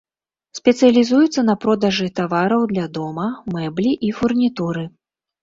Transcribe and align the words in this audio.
Спецыялізуецца 0.59 1.41
на 1.49 1.55
продажы 1.65 2.07
тавараў 2.21 2.65
для 2.73 2.85
дома, 2.97 3.27
мэблі 3.59 3.95
і 4.09 4.11
фурнітуры. 4.23 4.89